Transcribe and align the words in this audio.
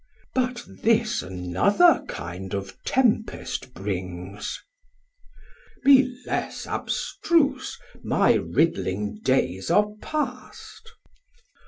Chor: 0.35 0.43
But 0.47 0.63
this 0.67 1.21
another 1.21 2.03
kind 2.07 2.55
of 2.55 2.75
tempest 2.83 3.75
brings. 3.75 4.57
Sam: 4.57 5.83
Be 5.85 6.15
less 6.25 6.65
abstruse, 6.65 7.77
my 8.01 8.33
riddling 8.33 9.19
days 9.21 9.69
are 9.69 9.91
past. 10.01 10.91